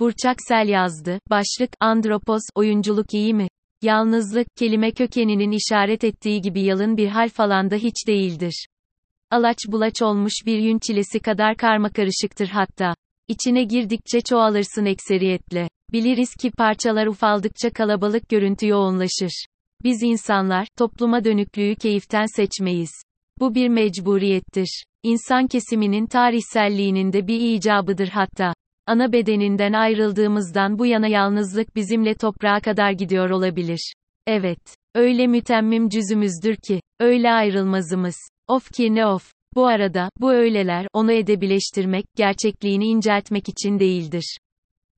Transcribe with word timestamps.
Burçak 0.00 0.36
Sel 0.48 0.68
yazdı. 0.68 1.20
Başlık, 1.30 1.70
Andropos, 1.80 2.42
oyunculuk 2.54 3.14
iyi 3.14 3.34
mi? 3.34 3.48
Yalnızlık, 3.82 4.46
kelime 4.56 4.90
kökeninin 4.90 5.50
işaret 5.50 6.04
ettiği 6.04 6.40
gibi 6.40 6.60
yalın 6.60 6.96
bir 6.96 7.08
hal 7.08 7.28
falan 7.28 7.70
da 7.70 7.76
hiç 7.76 7.94
değildir. 8.06 8.66
Alaç 9.30 9.58
bulaç 9.68 10.02
olmuş 10.02 10.32
bir 10.46 10.58
yün 10.58 10.78
çilesi 10.78 11.20
kadar 11.20 11.56
karmakarışıktır 11.56 12.48
hatta. 12.48 12.94
İçine 13.28 13.64
girdikçe 13.64 14.20
çoğalırsın 14.20 14.84
ekseriyetle. 14.84 15.68
Biliriz 15.92 16.34
ki 16.34 16.50
parçalar 16.50 17.06
ufaldıkça 17.06 17.70
kalabalık 17.70 18.28
görüntü 18.28 18.66
yoğunlaşır. 18.66 19.46
Biz 19.84 20.02
insanlar, 20.02 20.68
topluma 20.78 21.24
dönüklüğü 21.24 21.74
keyiften 21.74 22.26
seçmeyiz. 22.36 22.92
Bu 23.40 23.54
bir 23.54 23.68
mecburiyettir. 23.68 24.84
İnsan 25.02 25.46
kesiminin 25.46 26.06
tarihselliğinin 26.06 27.12
de 27.12 27.26
bir 27.26 27.40
icabıdır 27.40 28.08
hatta. 28.08 28.54
Ana 28.90 29.12
bedeninden 29.12 29.72
ayrıldığımızdan 29.72 30.78
bu 30.78 30.86
yana 30.86 31.06
yalnızlık 31.06 31.76
bizimle 31.76 32.14
toprağa 32.14 32.60
kadar 32.60 32.90
gidiyor 32.90 33.30
olabilir. 33.30 33.94
Evet. 34.26 34.76
Öyle 34.94 35.26
mütemmim 35.26 35.88
cüzümüzdür 35.88 36.56
ki, 36.56 36.80
öyle 37.00 37.32
ayrılmazımız. 37.32 38.16
Of 38.48 38.72
ki 38.72 38.94
ne 38.94 39.06
of. 39.06 39.32
Bu 39.54 39.66
arada, 39.66 40.10
bu 40.20 40.32
öyleler, 40.32 40.86
onu 40.92 41.12
edebileştirmek, 41.12 42.04
gerçekliğini 42.16 42.86
inceltmek 42.86 43.48
için 43.48 43.78
değildir. 43.78 44.38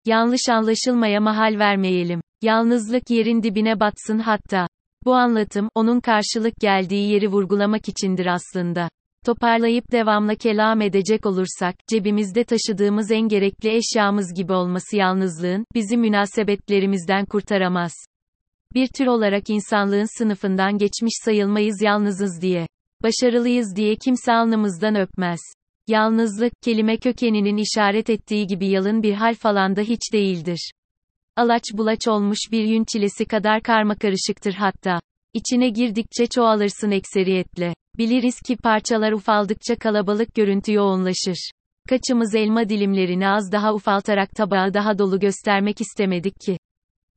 Yanlış 0.07 0.49
anlaşılmaya 0.49 1.21
mahal 1.21 1.59
vermeyelim. 1.59 2.21
Yalnızlık 2.43 3.11
yerin 3.11 3.43
dibine 3.43 3.81
batsın 3.81 4.19
hatta. 4.19 4.69
Bu 5.05 5.15
anlatım, 5.15 5.69
onun 5.75 6.01
karşılık 6.01 6.55
geldiği 6.61 7.13
yeri 7.13 7.29
vurgulamak 7.29 7.89
içindir 7.89 8.27
aslında. 8.27 8.89
Toparlayıp 9.27 9.93
devamla 9.93 10.35
kelam 10.35 10.81
edecek 10.81 11.27
olursak, 11.27 11.75
cebimizde 11.89 12.45
taşıdığımız 12.45 13.11
en 13.11 13.29
gerekli 13.29 13.77
eşyamız 13.77 14.35
gibi 14.35 14.53
olması 14.53 14.97
yalnızlığın, 14.97 15.67
bizi 15.75 15.97
münasebetlerimizden 15.97 17.25
kurtaramaz. 17.25 17.93
Bir 18.75 18.87
tür 18.87 19.07
olarak 19.07 19.51
insanlığın 19.51 20.19
sınıfından 20.19 20.79
geçmiş 20.79 21.13
sayılmayız 21.25 21.83
yalnızız 21.83 22.43
diye. 22.43 22.67
Başarılıyız 23.03 23.77
diye 23.77 23.97
kimse 23.97 24.33
alnımızdan 24.33 24.97
öpmez. 24.97 25.41
Yalnızlık, 25.89 26.53
kelime 26.63 26.97
kökeninin 26.97 27.57
işaret 27.57 28.11
ettiği 28.11 28.47
gibi 28.47 28.67
yalın 28.67 29.03
bir 29.03 29.15
hal 29.15 29.35
falan 29.35 29.77
da 29.77 29.81
hiç 29.81 30.13
değildir. 30.13 30.73
Alaç 31.37 31.65
bulaç 31.73 32.09
olmuş 32.09 32.39
bir 32.53 32.65
yün 32.65 32.85
çilesi 32.93 33.25
kadar 33.25 33.63
karmakarışıktır 33.63 34.55
hatta. 34.55 35.01
İçine 35.35 35.69
girdikçe 35.69 36.27
çoğalırsın 36.27 36.91
ekseriyetle. 36.91 37.75
Biliriz 37.99 38.41
ki 38.47 38.57
parçalar 38.57 39.13
ufaldıkça 39.13 39.77
kalabalık 39.77 40.35
görüntü 40.35 40.73
yoğunlaşır. 40.73 41.51
Kaçımız 41.89 42.35
elma 42.35 42.69
dilimlerini 42.69 43.29
az 43.29 43.53
daha 43.53 43.75
ufaltarak 43.75 44.31
tabağı 44.31 44.75
daha 44.75 44.99
dolu 44.99 45.21
göstermek 45.21 45.81
istemedik 45.81 46.41
ki. 46.41 46.59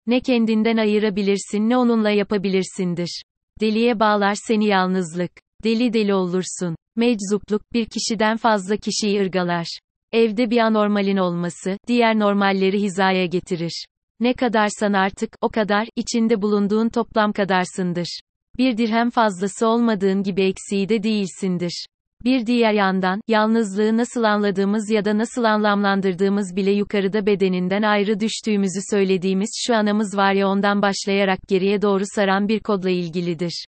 Ne 0.08 0.20
kendinden 0.20 0.78
ayırabilirsin 0.78 1.70
ne 1.70 1.78
onunla 1.78 2.10
yapabilirsindir. 2.10 3.24
Deliye 3.62 4.00
bağlar 4.00 4.36
seni 4.48 4.66
yalnızlık. 4.66 5.32
Deli 5.64 5.94
deli 5.94 6.14
olursun. 6.14 6.76
Meczupluk, 6.96 7.74
bir 7.74 7.86
kişiden 7.86 8.38
fazla 8.38 8.78
kişiyi 8.78 9.22
ırgalar. 9.22 9.80
Evde 10.12 10.50
bir 10.50 10.58
anormalin 10.58 11.18
olması, 11.18 11.78
diğer 11.88 12.20
normalleri 12.20 12.82
hizaya 12.82 13.26
getirir. 13.26 13.86
Ne 14.20 14.34
kadarsan 14.34 14.94
artık, 14.94 15.30
o 15.42 15.50
kadar, 15.50 15.88
içinde 15.96 16.42
bulunduğun 16.42 16.90
toplam 16.90 17.34
kadarsındır. 17.34 18.20
Bir 18.58 18.78
dirhem 18.78 19.10
fazlası 19.10 19.68
olmadığın 19.68 20.24
gibi 20.24 20.42
eksiği 20.42 20.90
de 20.90 21.04
değilsindir. 21.04 21.86
Bir 22.24 22.46
diğer 22.46 22.74
yandan, 22.74 23.22
yalnızlığı 23.28 23.98
nasıl 23.98 24.24
anladığımız 24.24 24.90
ya 24.90 25.06
da 25.06 25.18
nasıl 25.18 25.44
anlamlandırdığımız 25.44 26.56
bile 26.56 26.72
yukarıda 26.72 27.26
bedeninden 27.26 27.82
ayrı 27.82 28.20
düştüğümüzü 28.20 28.80
söylediğimiz 28.90 29.50
şu 29.68 29.76
anamız 29.76 30.18
var 30.18 30.34
ya 30.34 30.48
ondan 30.48 30.82
başlayarak 30.82 31.40
geriye 31.48 31.82
doğru 31.82 32.04
saran 32.16 32.48
bir 32.48 32.60
kodla 32.60 32.90
ilgilidir. 32.90 33.66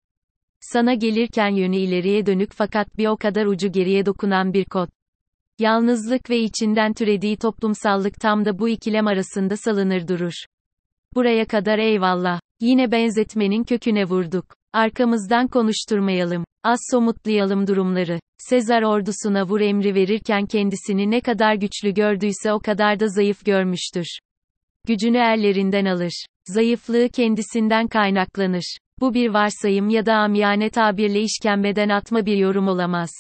Sana 0.61 0.95
gelirken 0.95 1.49
yönü 1.49 1.77
ileriye 1.77 2.27
dönük 2.27 2.53
fakat 2.53 2.99
bir 2.99 3.07
o 3.07 3.17
kadar 3.17 3.47
ucu 3.47 3.73
geriye 3.73 4.07
dokunan 4.07 4.53
bir 4.53 4.65
kod. 4.65 4.89
Yalnızlık 5.59 6.31
ve 6.31 6.39
içinden 6.39 6.93
türediği 6.93 7.37
toplumsallık 7.37 8.21
tam 8.21 8.45
da 8.45 8.59
bu 8.59 8.69
ikilem 8.69 9.07
arasında 9.07 9.57
salınır 9.57 10.09
durur. 10.09 10.33
Buraya 11.15 11.47
kadar 11.47 11.79
eyvallah. 11.79 12.41
Yine 12.61 12.93
benzetmenin 12.93 13.65
köküne 13.65 14.05
vurduk. 14.05 14.45
Arkamızdan 14.73 15.49
konuşturmayalım. 15.49 16.45
Az 16.65 16.79
somutlayalım 16.91 17.67
durumları. 17.67 18.21
Sezar 18.39 18.83
ordusuna 18.83 19.45
vur 19.45 19.61
emri 19.61 19.95
verirken 19.95 20.47
kendisini 20.47 21.11
ne 21.11 21.21
kadar 21.21 21.55
güçlü 21.55 21.95
gördüyse 21.95 22.53
o 22.53 22.61
kadar 22.61 23.01
da 23.01 23.09
zayıf 23.09 23.45
görmüştür. 23.45 24.19
Gücünü 24.87 25.19
erlerinden 25.19 25.85
alır. 25.85 26.27
Zayıflığı 26.45 27.09
kendisinden 27.09 27.89
kaynaklanır. 27.89 28.77
Bu 29.01 29.15
bir 29.15 29.29
varsayım 29.29 29.89
ya 29.89 30.07
da 30.07 30.15
amiyane 30.15 30.71
tabirle 30.71 31.21
işkembeden 31.21 31.89
atma 31.89 32.27
bir 32.27 32.37
yorum 32.37 32.69
olamaz. 32.69 33.11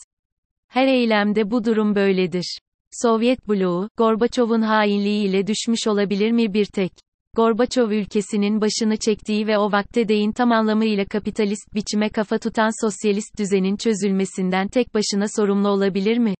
Her 0.68 0.86
eylemde 0.86 1.50
bu 1.50 1.64
durum 1.64 1.94
böyledir. 1.94 2.58
Sovyet 3.02 3.48
bloğu, 3.48 3.88
Gorbaçov'un 3.96 4.62
hainliğiyle 4.62 5.46
düşmüş 5.46 5.86
olabilir 5.86 6.30
mi 6.30 6.54
bir 6.54 6.64
tek? 6.64 6.92
Gorbaçov 7.36 7.90
ülkesinin 7.90 8.60
başını 8.60 8.96
çektiği 8.96 9.46
ve 9.46 9.58
o 9.58 9.72
vakte 9.72 10.08
değin 10.08 10.32
tam 10.32 10.52
anlamıyla 10.52 11.04
kapitalist 11.04 11.74
biçime 11.74 12.08
kafa 12.08 12.38
tutan 12.38 12.86
sosyalist 12.86 13.38
düzenin 13.38 13.76
çözülmesinden 13.76 14.68
tek 14.68 14.94
başına 14.94 15.26
sorumlu 15.36 15.68
olabilir 15.68 16.18
mi? 16.18 16.34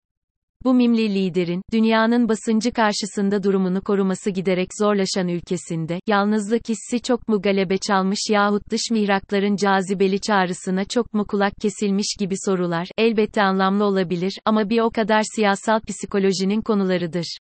Bu 0.65 0.75
mimli 0.75 1.15
liderin, 1.15 1.63
dünyanın 1.73 2.29
basıncı 2.29 2.73
karşısında 2.73 3.43
durumunu 3.43 3.81
koruması 3.81 4.31
giderek 4.31 4.69
zorlaşan 4.81 5.29
ülkesinde, 5.29 6.01
yalnızlık 6.07 6.69
hissi 6.69 7.03
çok 7.03 7.29
mu 7.29 7.43
galebe 7.43 7.79
çalmış 7.79 8.21
yahut 8.31 8.71
dış 8.71 8.81
mihrakların 8.91 9.57
cazibeli 9.57 10.21
çağrısına 10.21 10.85
çok 10.85 11.15
mu 11.15 11.27
kulak 11.27 11.53
kesilmiş 11.63 12.17
gibi 12.21 12.35
sorular, 12.47 12.89
elbette 12.99 13.43
anlamlı 13.43 13.85
olabilir, 13.85 14.33
ama 14.45 14.71
bir 14.71 14.81
o 14.81 14.91
kadar 14.91 15.23
siyasal 15.37 15.81
psikolojinin 15.81 16.61
konularıdır. 16.61 17.39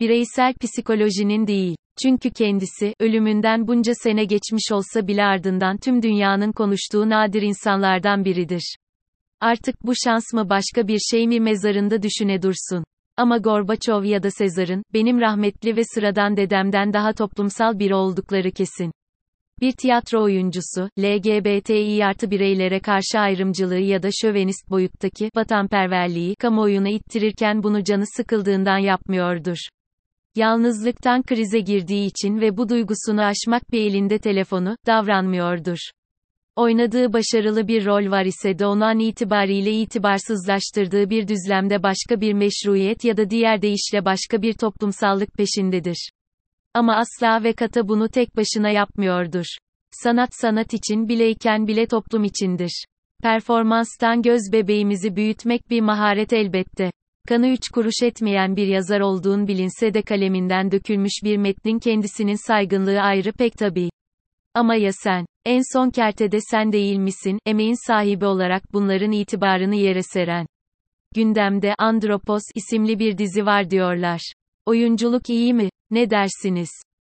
Bireysel 0.00 0.54
psikolojinin 0.54 1.46
değil. 1.46 1.76
Çünkü 2.02 2.30
kendisi, 2.30 2.94
ölümünden 3.00 3.66
bunca 3.66 3.92
sene 3.94 4.24
geçmiş 4.24 4.72
olsa 4.72 5.06
bile 5.06 5.24
ardından 5.24 5.76
tüm 5.76 6.02
dünyanın 6.02 6.52
konuştuğu 6.52 7.10
nadir 7.10 7.42
insanlardan 7.42 8.24
biridir. 8.24 8.76
Artık 9.40 9.86
bu 9.86 9.92
şans 10.04 10.32
mı 10.32 10.50
başka 10.50 10.88
bir 10.88 10.98
şey 10.98 11.28
mi 11.28 11.40
mezarında 11.40 12.02
düşüne 12.02 12.42
dursun. 12.42 12.84
Ama 13.16 13.38
Gorbaçov 13.38 14.04
ya 14.04 14.22
da 14.22 14.30
Sezar'ın, 14.30 14.82
benim 14.94 15.20
rahmetli 15.20 15.76
ve 15.76 15.82
sıradan 15.94 16.36
dedemden 16.36 16.92
daha 16.92 17.12
toplumsal 17.12 17.78
biri 17.78 17.94
oldukları 17.94 18.50
kesin. 18.50 18.92
Bir 19.60 19.72
tiyatro 19.72 20.22
oyuncusu, 20.22 20.90
LGBTİ 20.98 22.04
artı 22.04 22.30
bireylere 22.30 22.80
karşı 22.80 23.18
ayrımcılığı 23.18 23.78
ya 23.78 24.02
da 24.02 24.08
şövenist 24.22 24.70
boyuttaki 24.70 25.30
vatanperverliği 25.36 26.34
kamuoyuna 26.36 26.88
ittirirken 26.88 27.62
bunu 27.62 27.84
canı 27.84 28.04
sıkıldığından 28.16 28.78
yapmıyordur. 28.78 29.58
Yalnızlıktan 30.36 31.22
krize 31.22 31.60
girdiği 31.60 32.06
için 32.06 32.40
ve 32.40 32.56
bu 32.56 32.68
duygusunu 32.68 33.22
aşmak 33.22 33.72
bir 33.72 33.80
elinde 33.80 34.18
telefonu, 34.18 34.76
davranmıyordur. 34.86 35.78
Oynadığı 36.58 37.12
başarılı 37.12 37.68
bir 37.68 37.86
rol 37.86 38.10
var 38.10 38.24
ise 38.24 38.58
de 38.58 38.66
onu 38.66 38.84
an 38.84 38.98
itibariyle 38.98 39.72
itibarsızlaştırdığı 39.72 41.10
bir 41.10 41.28
düzlemde 41.28 41.82
başka 41.82 42.20
bir 42.20 42.32
meşruiyet 42.32 43.04
ya 43.04 43.16
da 43.16 43.30
diğer 43.30 43.62
deyişle 43.62 44.04
başka 44.04 44.42
bir 44.42 44.52
toplumsallık 44.52 45.32
peşindedir. 45.32 46.10
Ama 46.74 46.96
asla 46.96 47.44
ve 47.44 47.52
kata 47.52 47.88
bunu 47.88 48.08
tek 48.08 48.36
başına 48.36 48.70
yapmıyordur. 48.70 49.44
Sanat 49.90 50.28
sanat 50.32 50.74
için 50.74 51.08
bileyken 51.08 51.66
bile 51.66 51.86
toplum 51.86 52.24
içindir. 52.24 52.84
Performanstan 53.22 54.22
göz 54.22 54.42
bebeğimizi 54.52 55.16
büyütmek 55.16 55.70
bir 55.70 55.80
maharet 55.80 56.32
elbette. 56.32 56.90
Kanı 57.28 57.48
üç 57.48 57.68
kuruş 57.68 58.02
etmeyen 58.02 58.56
bir 58.56 58.66
yazar 58.66 59.00
olduğun 59.00 59.48
bilinse 59.48 59.94
de 59.94 60.02
kaleminden 60.02 60.70
dökülmüş 60.70 61.14
bir 61.24 61.36
metnin 61.36 61.78
kendisinin 61.78 62.46
saygınlığı 62.46 63.00
ayrı 63.00 63.32
pek 63.32 63.52
tabii. 63.52 63.90
Ama 64.54 64.74
ya 64.74 64.92
sen? 64.92 65.26
En 65.44 65.62
son 65.72 65.90
kertede 65.90 66.38
sen 66.40 66.72
değil 66.72 66.96
misin, 66.96 67.38
emeğin 67.46 67.86
sahibi 67.86 68.24
olarak 68.24 68.72
bunların 68.72 69.12
itibarını 69.12 69.74
yere 69.76 70.02
seren? 70.02 70.46
Gündemde 71.14 71.74
Andropos 71.78 72.42
isimli 72.54 72.98
bir 72.98 73.18
dizi 73.18 73.46
var 73.46 73.70
diyorlar. 73.70 74.32
Oyunculuk 74.66 75.30
iyi 75.30 75.54
mi? 75.54 75.68
Ne 75.90 76.10
dersiniz? 76.10 76.70